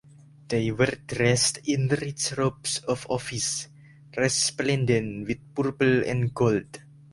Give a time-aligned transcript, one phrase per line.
[0.47, 3.67] They were dressed in rich robes of office,
[4.17, 6.79] resplendent with purple and gold.